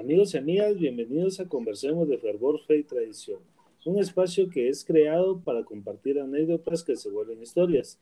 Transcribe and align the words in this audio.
Amigos 0.00 0.32
y 0.32 0.38
amigas, 0.38 0.78
bienvenidos 0.78 1.40
a 1.40 1.46
Conversemos 1.46 2.08
de 2.08 2.16
Fervor, 2.16 2.58
Fe 2.64 2.78
y 2.78 2.84
Tradición, 2.84 3.38
un 3.84 3.98
espacio 3.98 4.48
que 4.48 4.70
es 4.70 4.82
creado 4.82 5.40
para 5.40 5.62
compartir 5.62 6.18
anécdotas 6.18 6.82
que 6.82 6.96
se 6.96 7.10
vuelven 7.10 7.42
historias. 7.42 8.00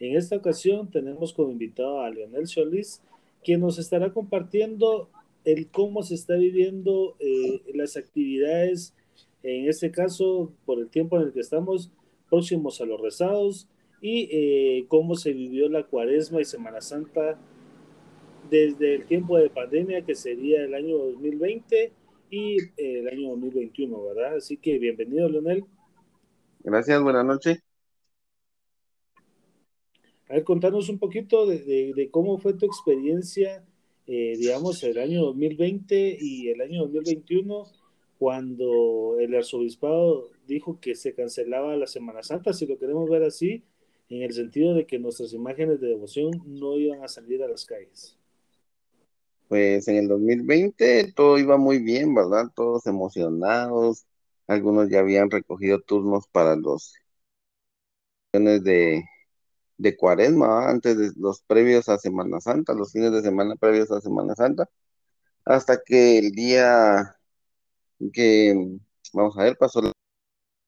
En 0.00 0.16
esta 0.16 0.34
ocasión 0.34 0.90
tenemos 0.90 1.32
como 1.32 1.52
invitado 1.52 2.00
a 2.00 2.10
Leonel 2.10 2.48
Solís, 2.48 3.00
quien 3.44 3.60
nos 3.60 3.78
estará 3.78 4.12
compartiendo 4.12 5.08
el 5.44 5.68
cómo 5.68 6.02
se 6.02 6.16
está 6.16 6.34
viviendo 6.34 7.14
eh, 7.20 7.62
las 7.74 7.96
actividades, 7.96 8.92
en 9.44 9.68
este 9.68 9.92
caso, 9.92 10.52
por 10.64 10.80
el 10.80 10.88
tiempo 10.88 11.16
en 11.16 11.28
el 11.28 11.32
que 11.32 11.40
estamos 11.40 11.92
próximos 12.28 12.80
a 12.80 12.86
los 12.86 13.00
rezados, 13.00 13.68
y 14.00 14.28
eh, 14.32 14.86
cómo 14.88 15.14
se 15.14 15.32
vivió 15.32 15.68
la 15.68 15.84
cuaresma 15.84 16.40
y 16.40 16.44
Semana 16.44 16.80
Santa 16.80 17.38
desde 18.50 18.94
el 18.94 19.06
tiempo 19.06 19.38
de 19.38 19.50
pandemia, 19.50 20.04
que 20.04 20.14
sería 20.14 20.62
el 20.62 20.74
año 20.74 20.96
2020 20.96 21.92
y 22.30 22.56
el 22.76 23.08
año 23.08 23.30
2021, 23.30 24.04
¿verdad? 24.04 24.36
Así 24.36 24.56
que 24.56 24.78
bienvenido, 24.78 25.28
Leonel. 25.28 25.64
Gracias, 26.60 27.02
buenas 27.02 27.24
noches. 27.24 27.62
A 30.28 30.34
ver, 30.34 30.44
contanos 30.44 30.88
un 30.88 30.98
poquito 30.98 31.46
de, 31.46 32.08
cómo 32.10 32.38
fue 32.38 32.54
tu 32.54 32.66
experiencia, 32.66 33.64
eh, 34.06 34.34
digamos, 34.36 34.82
el 34.82 34.98
año 34.98 35.22
2020 35.26 36.18
y 36.20 36.48
el 36.48 36.60
año 36.60 36.82
2021, 36.82 37.64
cuando 38.18 39.16
el 39.20 39.34
arzobispado 39.34 40.30
dijo 40.48 40.80
que 40.80 40.96
se 40.96 41.14
cancelaba 41.14 41.76
la 41.76 41.86
Semana 41.86 42.24
Santa, 42.24 42.52
si 42.52 42.66
lo 42.66 42.78
queremos 42.78 43.08
ver 43.08 43.22
así, 43.22 43.62
en 44.08 44.22
el 44.22 44.32
sentido 44.32 44.74
de 44.74 44.86
que 44.86 44.98
nuestras 44.98 45.32
imágenes 45.32 45.80
de 45.80 45.88
devoción 45.88 46.32
no 46.44 46.76
iban 46.76 47.04
a 47.04 47.08
salir 47.08 47.42
a 47.42 47.48
las 47.48 47.64
calles. 47.64 48.18
Pues 49.48 49.86
en 49.88 49.96
el 49.96 50.08
2020 50.08 51.12
todo 51.12 51.38
iba 51.38 51.56
muy 51.56 51.78
bien, 51.78 52.14
¿verdad? 52.14 52.46
Todos 52.54 52.86
emocionados. 52.86 54.06
Algunos 54.46 54.90
ya 54.90 55.00
habían 55.00 55.30
recogido 55.30 55.80
turnos 55.80 56.26
para 56.28 56.56
los 56.56 56.94
de, 58.32 59.04
de 59.78 59.96
cuaresma, 59.96 60.68
antes 60.70 60.98
de 60.98 61.12
los 61.16 61.42
previos 61.42 61.88
a 61.88 61.98
Semana 61.98 62.40
Santa, 62.40 62.74
los 62.74 62.92
fines 62.92 63.12
de 63.12 63.22
semana 63.22 63.56
previos 63.56 63.90
a 63.90 64.00
Semana 64.00 64.34
Santa, 64.34 64.68
hasta 65.44 65.82
que 65.84 66.18
el 66.18 66.32
día 66.32 67.16
que, 68.12 68.78
vamos 69.12 69.38
a 69.38 69.44
ver, 69.44 69.56
pasó 69.58 69.82
la 69.82 69.92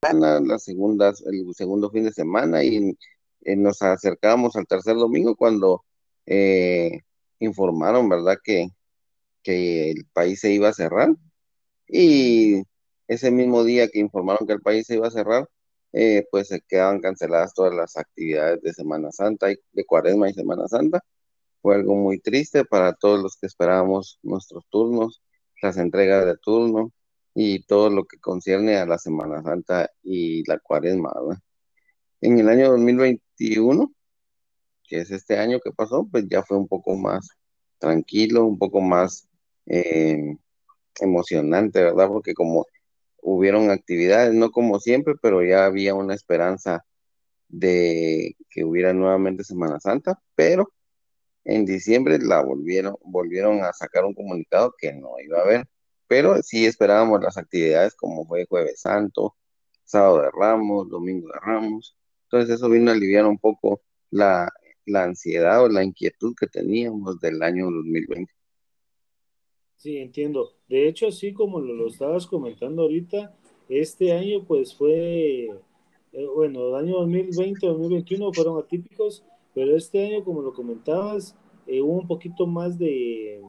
semana, 0.03 0.39
la 0.41 0.59
segunda, 0.59 1.09
el 1.25 1.53
segundo 1.55 1.91
fin 1.91 2.05
de 2.05 2.13
semana 2.13 2.63
y 2.63 2.97
eh, 3.41 3.55
nos 3.55 3.81
acercábamos 3.81 4.55
al 4.55 4.67
tercer 4.67 4.95
domingo 4.95 5.35
cuando 5.35 5.85
eh, 6.25 7.01
informaron, 7.39 8.09
¿verdad? 8.09 8.37
Que, 8.43 8.69
que 9.43 9.91
el 9.91 10.05
país 10.13 10.39
se 10.41 10.51
iba 10.51 10.69
a 10.69 10.73
cerrar. 10.73 11.09
Y 11.87 12.63
ese 13.07 13.31
mismo 13.31 13.63
día 13.63 13.87
que 13.89 13.99
informaron 13.99 14.47
que 14.47 14.53
el 14.53 14.61
país 14.61 14.87
se 14.87 14.95
iba 14.95 15.07
a 15.07 15.11
cerrar, 15.11 15.49
eh, 15.93 16.27
pues 16.31 16.49
se 16.49 16.61
quedaban 16.61 17.01
canceladas 17.01 17.53
todas 17.53 17.73
las 17.73 17.97
actividades 17.97 18.61
de 18.61 18.73
Semana 18.73 19.11
Santa, 19.11 19.51
y 19.51 19.57
de 19.73 19.85
Cuaresma 19.85 20.29
y 20.29 20.33
Semana 20.33 20.67
Santa. 20.67 21.01
Fue 21.61 21.75
algo 21.75 21.95
muy 21.95 22.19
triste 22.19 22.65
para 22.65 22.93
todos 22.93 23.21
los 23.21 23.37
que 23.37 23.47
esperábamos 23.47 24.19
nuestros 24.23 24.65
turnos, 24.69 25.21
las 25.61 25.77
entregas 25.77 26.25
de 26.25 26.37
turno 26.37 26.91
y 27.33 27.63
todo 27.63 27.89
lo 27.89 28.05
que 28.05 28.19
concierne 28.19 28.77
a 28.77 28.85
la 28.85 28.97
Semana 28.97 29.43
Santa 29.43 29.89
y 30.03 30.43
la 30.47 30.59
Cuaresma. 30.59 31.11
En 32.21 32.39
el 32.39 32.49
año 32.49 32.71
2021, 32.71 33.91
que 34.89 34.99
es 35.01 35.11
este 35.11 35.37
año 35.37 35.59
que 35.63 35.71
pasó, 35.71 36.07
pues 36.11 36.25
ya 36.29 36.43
fue 36.43 36.57
un 36.57 36.67
poco 36.67 36.97
más 36.97 37.29
tranquilo, 37.79 38.45
un 38.45 38.57
poco 38.59 38.81
más 38.81 39.29
eh, 39.67 40.35
emocionante, 41.01 41.83
¿verdad? 41.83 42.07
Porque 42.09 42.33
como 42.33 42.65
hubieron 43.21 43.69
actividades, 43.71 44.33
no 44.33 44.51
como 44.51 44.79
siempre, 44.79 45.15
pero 45.21 45.43
ya 45.43 45.65
había 45.65 45.95
una 45.95 46.15
esperanza 46.15 46.85
de 47.49 48.35
que 48.49 48.63
hubiera 48.65 48.93
nuevamente 48.93 49.43
Semana 49.43 49.79
Santa, 49.79 50.21
pero 50.35 50.71
en 51.45 51.65
diciembre 51.65 52.19
la 52.19 52.41
volvieron, 52.43 52.95
volvieron 53.03 53.63
a 53.63 53.73
sacar 53.73 54.05
un 54.05 54.13
comunicado 54.13 54.73
que 54.77 54.93
no 54.93 55.19
iba 55.19 55.39
a 55.39 55.43
haber, 55.43 55.67
pero 56.07 56.41
sí 56.43 56.65
esperábamos 56.65 57.21
las 57.21 57.37
actividades 57.37 57.95
como 57.95 58.25
fue 58.25 58.45
Jueves 58.47 58.81
Santo, 58.81 59.35
Sábado 59.85 60.21
de 60.21 60.29
Ramos, 60.31 60.89
Domingo 60.89 61.27
de 61.29 61.39
Ramos, 61.39 61.97
entonces 62.25 62.55
eso 62.55 62.69
vino 62.69 62.91
a 62.91 62.93
aliviar 62.93 63.25
un 63.25 63.39
poco 63.39 63.81
la, 64.11 64.49
la 64.85 65.03
ansiedad 65.03 65.63
o 65.63 65.69
la 65.69 65.83
inquietud 65.83 66.33
que 66.39 66.47
teníamos 66.47 67.19
del 67.19 67.41
año 67.41 67.65
2020. 67.65 68.31
Sí, 69.75 69.97
entiendo. 69.97 70.55
De 70.67 70.87
hecho, 70.87 71.07
así 71.07 71.31
como 71.33 71.61
lo, 71.61 71.87
estabas 71.87 72.27
comentando 72.27 72.81
ahorita, 72.81 73.33
este 73.69 74.11
año 74.11 74.43
pues 74.43 74.75
fue, 74.75 75.45
eh, 76.11 76.27
bueno, 76.35 76.67
el 76.67 76.75
año 76.75 76.97
2020, 76.97 77.65
2021 77.65 78.33
fueron 78.33 78.59
atípicos, 78.59 79.23
pero 79.53 79.77
este 79.77 80.05
año, 80.05 80.23
como 80.23 80.41
lo 80.41 80.53
comentabas, 80.53 81.35
eh, 81.65 81.81
hubo 81.81 81.93
un 81.93 82.07
poquito 82.07 82.45
más 82.45 82.77
de, 82.77 83.41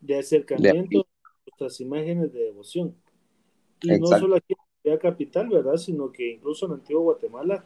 de 0.00 0.18
acercamiento 0.18 1.00
a 1.00 1.30
nuestras 1.46 1.80
imágenes 1.80 2.32
de 2.32 2.44
devoción. 2.44 2.94
Y 3.80 3.98
no 3.98 4.06
solo 4.06 4.36
aquí 4.36 4.54
en 4.84 4.92
la 4.92 4.98
capital, 4.98 5.48
¿verdad? 5.48 5.76
Sino 5.76 6.12
que 6.12 6.32
incluso 6.32 6.66
en 6.66 6.72
Antiguo 6.72 7.02
Guatemala 7.02 7.64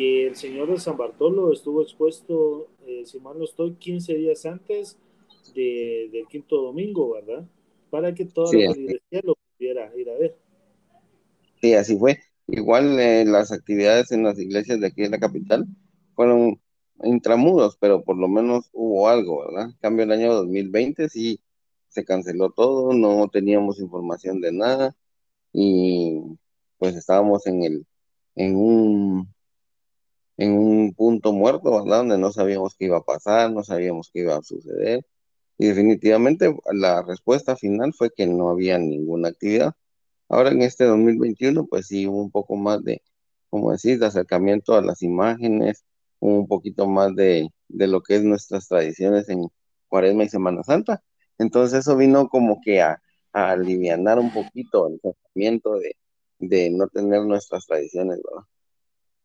que 0.00 0.28
el 0.28 0.34
señor 0.34 0.70
de 0.70 0.80
San 0.80 0.96
Bartolo 0.96 1.52
estuvo 1.52 1.82
expuesto, 1.82 2.68
eh, 2.86 3.02
si 3.04 3.20
mal 3.20 3.38
no 3.38 3.44
estoy, 3.44 3.74
15 3.74 4.14
días 4.14 4.46
antes 4.46 4.96
de, 5.54 6.08
del 6.10 6.26
quinto 6.26 6.56
domingo, 6.62 7.12
¿verdad? 7.12 7.46
Para 7.90 8.14
que 8.14 8.24
toda 8.24 8.50
la 8.50 8.74
iglesia 8.74 9.20
lo 9.22 9.36
pudiera 9.36 9.94
ir 9.94 10.08
a 10.08 10.14
ver. 10.14 10.38
Sí, 11.60 11.74
así 11.74 11.98
fue. 11.98 12.18
Igual 12.46 12.98
eh, 12.98 13.26
las 13.26 13.52
actividades 13.52 14.10
en 14.10 14.22
las 14.22 14.38
iglesias 14.38 14.80
de 14.80 14.86
aquí 14.86 15.04
en 15.04 15.10
la 15.10 15.20
capital 15.20 15.66
fueron 16.14 16.58
intramuros, 17.02 17.76
pero 17.78 18.02
por 18.02 18.16
lo 18.16 18.26
menos 18.26 18.70
hubo 18.72 19.06
algo, 19.06 19.44
¿verdad? 19.44 19.66
En 19.66 19.76
cambio, 19.82 20.04
el 20.04 20.12
año 20.12 20.32
2020 20.32 21.10
sí 21.10 21.42
se 21.88 22.06
canceló 22.06 22.52
todo, 22.52 22.94
no 22.94 23.28
teníamos 23.28 23.78
información 23.78 24.40
de 24.40 24.52
nada 24.52 24.96
y 25.52 26.22
pues 26.78 26.96
estábamos 26.96 27.46
en 27.46 27.64
el 27.64 27.86
en 28.34 28.56
un 28.56 29.28
en 30.40 30.52
un 30.54 30.94
punto 30.94 31.32
muerto, 31.34 31.72
¿verdad? 31.84 31.98
Donde 31.98 32.18
no 32.18 32.32
sabíamos 32.32 32.74
qué 32.76 32.86
iba 32.86 32.98
a 32.98 33.02
pasar, 33.04 33.52
no 33.52 33.62
sabíamos 33.64 34.10
qué 34.12 34.20
iba 34.22 34.36
a 34.38 34.42
suceder. 34.42 35.06
Y 35.58 35.68
definitivamente 35.68 36.56
la 36.72 37.02
respuesta 37.02 37.56
final 37.56 37.92
fue 37.94 38.10
que 38.16 38.26
no 38.26 38.50
había 38.50 38.78
ninguna 38.78 39.28
actividad. 39.30 39.74
Ahora 40.28 40.50
en 40.52 40.62
este 40.62 40.84
2021, 40.84 41.66
pues 41.66 41.88
sí 41.88 42.06
hubo 42.06 42.22
un 42.22 42.30
poco 42.30 42.56
más 42.56 42.82
de, 42.84 43.02
como 43.50 43.72
decís, 43.72 44.00
de 44.00 44.06
acercamiento 44.06 44.74
a 44.76 44.82
las 44.82 45.02
imágenes, 45.02 45.84
un 46.20 46.48
poquito 46.48 46.88
más 46.88 47.14
de, 47.16 47.50
de 47.68 47.86
lo 47.88 48.02
que 48.02 48.16
es 48.16 48.24
nuestras 48.24 48.68
tradiciones 48.68 49.28
en 49.28 49.48
Cuaresma 49.88 50.24
y 50.24 50.30
Semana 50.30 50.62
Santa. 50.64 51.02
Entonces 51.38 51.80
eso 51.80 51.96
vino 51.96 52.28
como 52.30 52.60
que 52.62 52.82
a, 52.82 53.02
a 53.34 53.50
aliviar 53.52 54.18
un 54.18 54.32
poquito 54.32 54.88
el 54.88 55.00
sentimiento 55.02 55.74
de, 55.74 55.96
de 56.38 56.70
no 56.70 56.88
tener 56.88 57.22
nuestras 57.24 57.66
tradiciones, 57.66 58.20
¿verdad? 58.24 58.46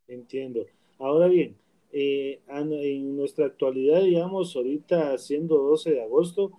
Entiendo. 0.07 0.65
Ahora 1.00 1.28
bien, 1.28 1.57
eh, 1.91 2.39
en 2.47 3.17
nuestra 3.17 3.45
actualidad, 3.47 4.01
digamos, 4.01 4.56
ahorita 4.56 5.17
siendo 5.17 5.57
12 5.57 5.91
de 5.91 6.03
agosto, 6.03 6.51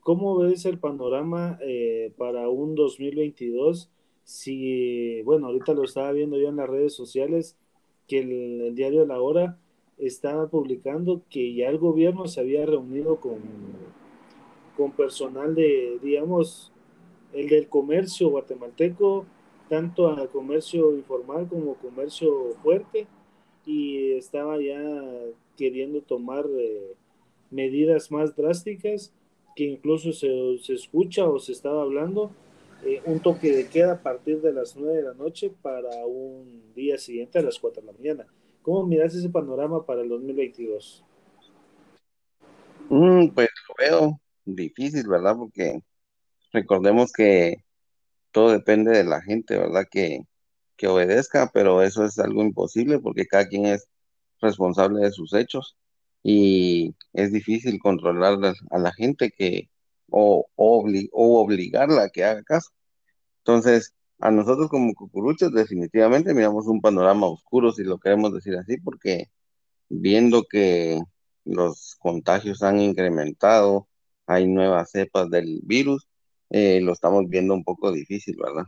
¿cómo 0.00 0.38
ves 0.38 0.64
el 0.66 0.78
panorama 0.78 1.58
eh, 1.62 2.12
para 2.16 2.48
un 2.48 2.74
2022? 2.74 3.90
Si, 4.24 5.22
bueno, 5.22 5.48
ahorita 5.48 5.74
lo 5.74 5.84
estaba 5.84 6.12
viendo 6.12 6.38
yo 6.38 6.48
en 6.48 6.56
las 6.56 6.68
redes 6.70 6.94
sociales, 6.94 7.56
que 8.08 8.20
el, 8.20 8.60
el 8.62 8.74
diario 8.74 9.04
La 9.06 9.20
Hora 9.20 9.58
estaba 9.98 10.48
publicando 10.48 11.22
que 11.30 11.54
ya 11.54 11.68
el 11.68 11.78
gobierno 11.78 12.26
se 12.28 12.40
había 12.40 12.66
reunido 12.66 13.16
con, 13.16 13.40
con 14.76 14.92
personal 14.92 15.54
de, 15.54 15.98
digamos, 16.02 16.72
el 17.32 17.48
del 17.48 17.68
comercio 17.68 18.28
guatemalteco, 18.28 19.26
tanto 19.68 20.08
al 20.08 20.28
comercio 20.30 20.92
informal 20.94 21.48
como 21.48 21.74
comercio 21.74 22.52
fuerte, 22.62 23.06
y 23.66 24.12
estaba 24.12 24.58
ya 24.60 24.80
queriendo 25.56 26.00
tomar 26.00 26.46
eh, 26.56 26.94
medidas 27.50 28.10
más 28.10 28.34
drásticas 28.36 29.12
que 29.56 29.64
incluso 29.64 30.12
se, 30.12 30.58
se, 30.62 30.74
escucha 30.74 31.26
o 31.28 31.38
se 31.38 31.52
estaba 31.52 31.82
hablando 31.82 32.30
eh, 32.84 33.02
un 33.06 33.20
toque 33.20 33.52
de 33.52 33.66
queda 33.68 33.92
a 33.92 34.02
partir 34.02 34.40
de 34.40 34.52
las 34.52 34.76
9 34.76 34.96
de 34.96 35.02
la 35.02 35.14
noche 35.14 35.50
para 35.62 36.06
un 36.06 36.72
día 36.74 36.98
siguiente 36.98 37.38
a 37.38 37.42
las 37.42 37.58
4 37.58 37.80
de 37.80 37.86
la 37.86 37.92
mañana. 37.92 38.26
¿Cómo 38.62 38.86
miras 38.86 39.14
ese 39.14 39.28
panorama 39.30 39.84
para 39.84 40.02
el 40.02 40.08
2022? 40.08 41.04
Mm, 42.90 43.28
pues 43.28 43.48
lo 43.68 43.74
veo 43.78 44.20
difícil, 44.44 45.08
¿verdad? 45.08 45.36
Porque 45.36 45.80
recordemos 46.52 47.12
que 47.12 47.56
todo 48.30 48.50
depende 48.50 48.90
de 48.92 49.04
la 49.04 49.22
gente, 49.22 49.56
¿verdad? 49.56 49.84
Que, 49.90 50.20
que 50.76 50.88
obedezca, 50.88 51.50
pero 51.52 51.82
eso 51.82 52.04
es 52.04 52.18
algo 52.18 52.42
imposible 52.42 52.98
porque 52.98 53.26
cada 53.26 53.48
quien 53.48 53.66
es 53.66 53.88
responsable 54.40 55.00
de 55.02 55.12
sus 55.12 55.32
hechos 55.34 55.76
y 56.22 56.94
es 57.12 57.32
difícil 57.32 57.78
controlar 57.80 58.38
a 58.70 58.78
la 58.78 58.92
gente 58.92 59.30
que 59.30 59.70
o, 60.10 60.46
o 60.56 61.40
obligarla 61.42 62.04
a 62.04 62.10
que 62.10 62.24
haga 62.24 62.42
caso. 62.42 62.70
Entonces, 63.38 63.94
a 64.20 64.30
nosotros 64.30 64.68
como 64.70 64.94
cucuruchos 64.94 65.52
definitivamente 65.52 66.34
miramos 66.34 66.66
un 66.66 66.80
panorama 66.80 67.26
oscuro, 67.28 67.72
si 67.72 67.84
lo 67.84 67.98
queremos 67.98 68.32
decir 68.34 68.56
así, 68.56 68.78
porque 68.78 69.30
viendo 69.88 70.44
que 70.44 71.00
los 71.44 71.96
contagios 72.00 72.62
han 72.62 72.80
incrementado, 72.80 73.88
hay 74.26 74.46
nuevas 74.48 74.90
cepas 74.90 75.30
del 75.30 75.60
virus, 75.64 76.08
eh, 76.50 76.80
lo 76.82 76.92
estamos 76.92 77.28
viendo 77.28 77.54
un 77.54 77.64
poco 77.64 77.92
difícil, 77.92 78.36
¿verdad? 78.42 78.64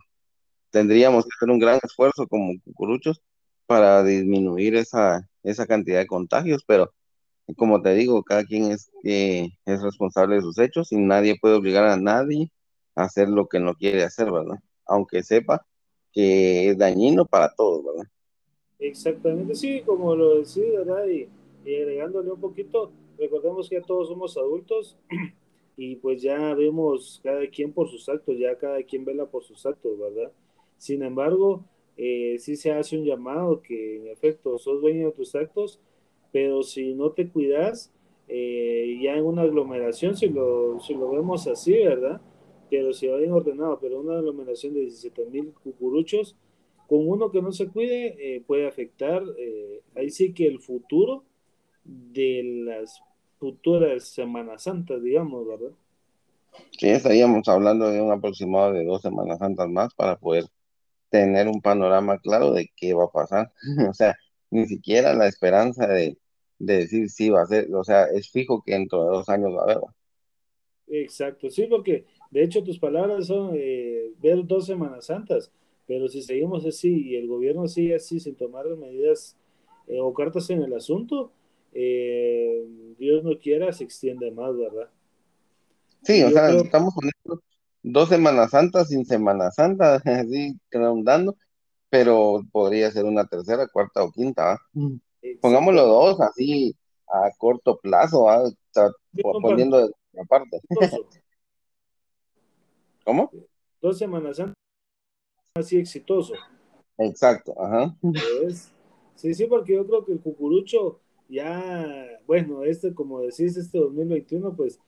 Tendríamos 0.70 1.24
que 1.24 1.30
hacer 1.36 1.50
un 1.50 1.58
gran 1.58 1.78
esfuerzo 1.82 2.26
como 2.26 2.52
cucuruchos 2.64 3.20
para 3.66 4.02
disminuir 4.02 4.76
esa, 4.76 5.28
esa 5.42 5.66
cantidad 5.66 5.98
de 5.98 6.06
contagios, 6.06 6.64
pero 6.66 6.92
como 7.56 7.80
te 7.80 7.94
digo, 7.94 8.22
cada 8.22 8.44
quien 8.44 8.72
es, 8.72 8.90
eh, 9.04 9.48
es 9.64 9.82
responsable 9.82 10.36
de 10.36 10.42
sus 10.42 10.58
hechos 10.58 10.92
y 10.92 10.96
nadie 10.96 11.38
puede 11.40 11.54
obligar 11.54 11.84
a 11.84 11.96
nadie 11.96 12.50
a 12.94 13.04
hacer 13.04 13.28
lo 13.28 13.46
que 13.48 13.60
no 13.60 13.74
quiere 13.74 14.02
hacer, 14.04 14.30
¿verdad? 14.30 14.58
Aunque 14.86 15.22
sepa 15.22 15.66
que 16.12 16.70
es 16.70 16.78
dañino 16.78 17.24
para 17.24 17.54
todos, 17.54 17.84
¿verdad? 17.84 18.10
Exactamente, 18.78 19.54
sí, 19.54 19.82
como 19.84 20.14
lo 20.14 20.38
decía, 20.38 20.64
¿verdad? 20.78 21.06
Y, 21.06 21.28
agregándole 21.64 22.30
un 22.30 22.40
poquito, 22.40 22.90
recordemos 23.18 23.68
que 23.68 23.80
todos 23.80 24.08
somos 24.08 24.36
adultos 24.36 24.96
y 25.76 25.96
pues 25.96 26.22
ya 26.22 26.54
vemos 26.54 27.20
cada 27.22 27.46
quien 27.48 27.72
por 27.72 27.90
sus 27.90 28.08
actos, 28.08 28.38
ya 28.38 28.56
cada 28.56 28.82
quien 28.82 29.04
vela 29.04 29.26
por 29.26 29.44
sus 29.44 29.66
actos, 29.66 29.98
¿verdad? 29.98 30.32
Sin 30.78 31.02
embargo, 31.02 31.64
eh, 31.96 32.36
sí 32.38 32.56
se 32.56 32.72
hace 32.72 32.96
un 32.96 33.04
llamado 33.04 33.60
que 33.60 33.96
en 33.96 34.08
efecto 34.08 34.58
sos 34.58 34.80
dueño 34.80 35.06
de 35.06 35.12
tus 35.12 35.34
actos, 35.34 35.80
pero 36.32 36.62
si 36.62 36.94
no 36.94 37.10
te 37.12 37.28
cuidas, 37.28 37.92
eh, 38.28 38.98
ya 39.02 39.14
en 39.14 39.24
una 39.24 39.42
aglomeración, 39.42 40.16
si 40.16 40.28
lo, 40.28 40.78
si 40.80 40.94
lo 40.94 41.10
vemos 41.10 41.46
así, 41.46 41.72
¿verdad? 41.72 42.20
Pero 42.70 42.92
si 42.92 43.06
va 43.06 43.16
bien 43.16 43.32
ordenado, 43.32 43.78
pero 43.80 44.00
una 44.00 44.18
aglomeración 44.18 44.74
de 44.74 44.80
17 44.80 45.26
mil 45.26 45.52
cucuruchos, 45.64 46.36
con 46.86 47.08
uno 47.08 47.30
que 47.30 47.40
no 47.40 47.52
se 47.52 47.68
cuide, 47.68 48.16
eh, 48.18 48.42
puede 48.46 48.66
afectar, 48.66 49.22
eh, 49.38 49.82
ahí 49.96 50.10
sí 50.10 50.32
que 50.34 50.46
el 50.46 50.60
futuro 50.60 51.24
de 51.84 52.42
las 52.64 53.02
futuras 53.38 54.04
Semanas 54.04 54.64
Santas, 54.64 55.02
digamos, 55.02 55.46
¿verdad? 55.46 55.72
Sí, 56.78 56.88
estaríamos 56.88 57.48
hablando 57.48 57.90
de 57.90 58.00
un 58.00 58.10
aproximado 58.10 58.72
de 58.72 58.84
dos 58.84 59.00
Semanas 59.00 59.38
Santas 59.38 59.68
más 59.68 59.94
para 59.94 60.16
poder 60.16 60.44
tener 61.10 61.48
un 61.48 61.60
panorama 61.60 62.18
claro 62.18 62.52
de 62.52 62.70
qué 62.76 62.94
va 62.94 63.04
a 63.04 63.10
pasar. 63.10 63.52
o 63.88 63.92
sea, 63.92 64.16
ni 64.50 64.66
siquiera 64.66 65.14
la 65.14 65.26
esperanza 65.26 65.86
de, 65.86 66.16
decir 66.58 67.08
si 67.10 67.30
va 67.30 67.42
a 67.42 67.46
ser, 67.46 67.72
o 67.74 67.84
sea, 67.84 68.04
es 68.06 68.30
fijo 68.30 68.62
que 68.62 68.72
dentro 68.72 69.04
de 69.04 69.10
dos 69.10 69.28
años 69.28 69.52
va 69.54 69.60
a 69.60 69.64
haber. 69.64 69.78
Exacto, 70.88 71.50
sí, 71.50 71.66
porque 71.68 72.06
de 72.30 72.42
hecho 72.42 72.64
tus 72.64 72.78
palabras 72.78 73.26
son 73.26 73.52
eh, 73.54 74.10
ver 74.20 74.46
dos 74.46 74.66
Semanas 74.66 75.06
Santas, 75.06 75.52
pero 75.86 76.08
si 76.08 76.22
seguimos 76.22 76.64
así 76.64 77.10
y 77.10 77.16
el 77.16 77.28
gobierno 77.28 77.68
sigue 77.68 77.94
así 77.94 78.18
sin 78.20 78.34
tomar 78.34 78.66
medidas 78.76 79.36
eh, 79.86 80.00
o 80.00 80.12
cartas 80.14 80.48
en 80.50 80.62
el 80.62 80.72
asunto, 80.72 81.30
eh, 81.72 82.66
Dios 82.98 83.22
no 83.22 83.38
quiera, 83.38 83.72
se 83.72 83.84
extiende 83.84 84.30
más, 84.30 84.56
¿verdad? 84.56 84.90
Sí, 86.02 86.22
o 86.22 86.30
sea, 86.30 86.50
estamos 86.50 86.94
poniendo 86.94 87.42
dos 87.82 88.08
Semanas 88.08 88.50
Santas 88.50 88.88
sin 88.88 89.04
Semana 89.04 89.50
Santa, 89.50 89.96
así 90.04 90.58
dando 91.02 91.36
pero 91.90 92.42
podría 92.52 92.90
ser 92.90 93.04
una 93.04 93.26
tercera, 93.26 93.66
cuarta 93.66 94.02
o 94.02 94.12
quinta. 94.12 94.58
Pongámoslo 95.40 95.86
dos, 95.86 96.20
así 96.20 96.76
a 97.06 97.30
corto 97.38 97.78
plazo, 97.78 98.26
poniendo 99.22 99.88
de 99.88 100.20
aparte. 100.20 100.60
¿Cómo? 103.04 103.30
Dos 103.80 103.96
semanas 103.96 104.38
antes, 104.38 104.54
así 105.54 105.78
exitoso. 105.78 106.34
Exacto, 106.98 107.54
ajá. 107.58 107.96
Sí, 109.14 109.34
sí, 109.34 109.46
porque 109.46 109.74
yo 109.74 109.86
creo 109.86 110.04
que 110.04 110.12
el 110.12 110.20
cucurucho 110.20 111.00
ya, 111.28 112.06
bueno, 112.26 112.64
este, 112.64 112.94
como 112.94 113.20
decís, 113.20 113.56
este 113.56 113.78
2021, 113.78 114.54
pues 114.54 114.78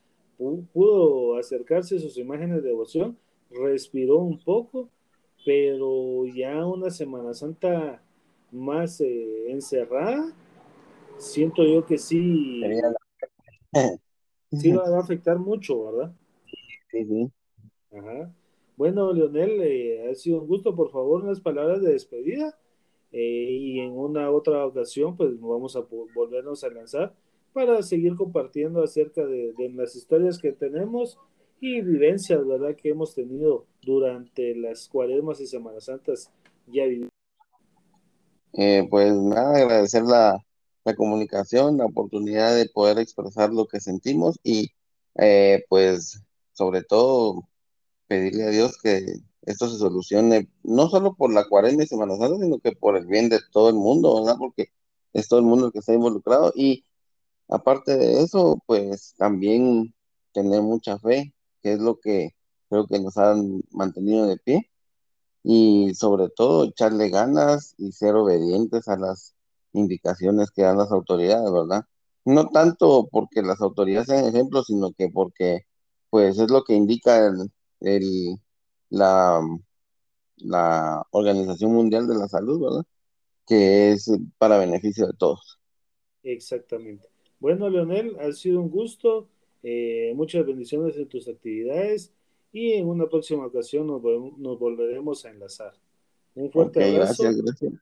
pudo 0.73 1.37
acercarse 1.37 1.97
a 1.97 1.99
sus 1.99 2.17
imágenes 2.17 2.61
de 2.61 2.69
devoción, 2.69 3.17
respiró 3.49 4.19
un 4.19 4.39
poco 4.39 4.89
pero 5.45 6.25
ya 6.25 6.65
una 6.65 6.89
Semana 6.89 7.33
Santa 7.33 8.01
más 8.51 9.01
eh, 9.01 9.51
encerrada, 9.51 10.33
siento 11.17 11.63
yo 11.63 11.85
que 11.85 11.97
sí, 11.97 12.61
sí 14.51 14.71
va, 14.71 14.83
a 14.83 14.99
afectar 14.99 15.39
mucho, 15.39 15.91
¿verdad? 15.91 16.13
Sí, 16.91 17.05
sí. 17.05 17.31
Ajá. 17.97 18.31
Bueno, 18.77 19.13
Leonel, 19.13 19.61
eh, 19.61 20.09
ha 20.09 20.15
sido 20.15 20.41
un 20.41 20.47
gusto, 20.47 20.75
por 20.75 20.91
favor, 20.91 21.23
unas 21.23 21.39
palabras 21.39 21.81
de 21.81 21.93
despedida. 21.93 22.57
Eh, 23.13 23.47
y 23.51 23.79
en 23.79 23.91
una 23.91 24.31
otra 24.31 24.65
ocasión, 24.65 25.17
pues 25.17 25.39
vamos 25.39 25.75
a 25.75 25.81
volvernos 26.15 26.63
a 26.63 26.69
lanzar 26.69 27.13
para 27.53 27.81
seguir 27.83 28.15
compartiendo 28.15 28.83
acerca 28.83 29.25
de, 29.25 29.53
de 29.57 29.69
las 29.69 29.95
historias 29.95 30.37
que 30.37 30.51
tenemos 30.51 31.17
y 31.59 31.81
vivencias, 31.81 32.45
¿verdad?, 32.45 32.75
que 32.75 32.89
hemos 32.89 33.13
tenido 33.13 33.65
durante 33.83 34.55
las 34.55 34.87
cuaresmas 34.87 35.39
y 35.39 35.47
Semanas 35.47 35.85
Santas 35.85 36.31
ya 36.67 36.83
eh, 38.53 38.87
pues 38.89 39.13
nada, 39.13 39.57
agradecer 39.57 40.03
la, 40.03 40.43
comunicación, 40.97 41.77
la 41.77 41.85
oportunidad 41.85 42.55
de 42.55 42.67
poder 42.67 42.99
expresar 42.99 43.53
lo 43.53 43.67
que 43.67 43.79
sentimos 43.79 44.39
y 44.43 44.71
eh, 45.15 45.63
pues 45.69 46.21
sobre 46.53 46.83
todo 46.83 47.47
pedirle 48.07 48.43
a 48.43 48.49
Dios 48.49 48.77
que 48.81 49.05
esto 49.43 49.69
se 49.69 49.77
solucione 49.77 50.49
no 50.63 50.89
solo 50.89 51.15
por 51.15 51.31
la 51.31 51.47
cuaresma 51.47 51.83
y 51.83 51.87
Semana 51.87 52.17
Santa, 52.17 52.43
sino 52.43 52.59
que 52.59 52.73
por 52.73 52.97
el 52.97 53.05
bien 53.05 53.29
de 53.29 53.39
todo 53.51 53.69
el 53.69 53.75
mundo, 53.75 54.21
¿verdad? 54.21 54.35
Porque 54.37 54.71
es 55.13 55.27
todo 55.27 55.39
el 55.39 55.45
mundo 55.45 55.67
el 55.67 55.71
que 55.71 55.79
está 55.79 55.93
involucrado 55.93 56.51
y 56.55 56.85
aparte 57.51 57.97
de 57.97 58.23
eso, 58.23 58.61
pues 58.67 59.13
también 59.17 59.93
tener 60.33 60.61
mucha 60.61 60.97
fe 60.99 61.33
que 61.61 61.73
es 61.73 61.79
lo 61.79 61.99
que 61.99 62.31
creo 62.69 62.87
que 62.87 62.99
nos 62.99 63.17
han 63.17 63.61
mantenido 63.71 64.27
de 64.27 64.37
pie. 64.37 64.71
Y 65.43 65.93
sobre 65.95 66.29
todo 66.29 66.65
echarle 66.65 67.09
ganas 67.09 67.75
y 67.77 67.91
ser 67.93 68.15
obedientes 68.15 68.87
a 68.87 68.97
las 68.97 69.35
indicaciones 69.73 70.51
que 70.51 70.63
dan 70.63 70.77
las 70.77 70.91
autoridades, 70.91 71.51
¿verdad? 71.51 71.83
No 72.25 72.49
tanto 72.49 73.07
porque 73.11 73.41
las 73.41 73.61
autoridades 73.61 74.07
sean 74.07 74.25
ejemplos, 74.25 74.67
sino 74.67 74.93
que 74.93 75.09
porque 75.09 75.61
pues 76.09 76.39
es 76.39 76.51
lo 76.51 76.63
que 76.63 76.75
indica 76.75 77.27
el, 77.81 78.39
la, 78.89 79.41
la 80.37 81.07
Organización 81.11 81.73
Mundial 81.73 82.07
de 82.07 82.15
la 82.15 82.27
Salud, 82.27 82.61
¿verdad? 82.61 82.85
Que 83.47 83.91
es 83.93 84.11
para 84.37 84.57
beneficio 84.57 85.07
de 85.07 85.13
todos. 85.13 85.59
Exactamente. 86.23 87.10
Bueno, 87.41 87.71
Leonel, 87.71 88.15
ha 88.19 88.31
sido 88.33 88.61
un 88.61 88.69
gusto. 88.69 89.27
Eh, 89.63 90.13
muchas 90.15 90.45
bendiciones 90.45 90.95
en 90.95 91.07
tus 91.07 91.27
actividades 91.27 92.13
y 92.53 92.73
en 92.73 92.87
una 92.87 93.09
próxima 93.09 93.47
ocasión 93.47 93.87
nos, 93.87 93.99
volveremos 94.59 95.25
a 95.25 95.31
enlazar. 95.31 95.73
Un 96.35 96.51
fuerte 96.51 96.83
abrazo. 96.83 97.23
Gracias, 97.23 97.41
gracias. 97.41 97.73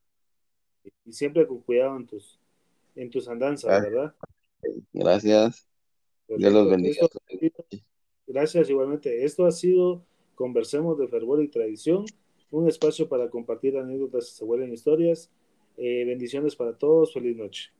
Y 1.06 1.12
siempre 1.12 1.46
con 1.46 1.60
cuidado 1.60 1.98
en 1.98 2.08
tus, 2.08 2.40
en 2.96 3.10
tus 3.10 3.28
andanzas, 3.28 3.84
¿verdad? 3.84 4.16
Gracias. 4.94 5.68
Dios 6.30 6.54
los 6.54 6.70
bendiga. 6.70 7.08
gracias 8.28 8.70
igualmente. 8.70 9.26
Esto 9.26 9.46
ha 9.46 9.52
sido 9.52 10.06
Conversemos 10.36 10.98
de 10.98 11.10
Fervor 11.10 11.44
y 11.44 11.50
Tradición, 11.50 12.06
un 12.50 12.70
espacio 12.70 13.10
para 13.10 13.30
compartir 13.30 13.78
anécdotas 13.78 14.28
que 14.28 14.32
se 14.38 14.46
vuelven 14.46 14.72
historias. 14.72 15.30
Eh, 15.76 16.06
bendiciones 16.06 16.56
para 16.56 16.78
todos. 16.78 17.14
Feliz 17.14 17.36
noche. 17.36 17.72